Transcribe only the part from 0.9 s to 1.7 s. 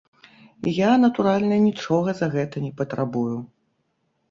натуральна,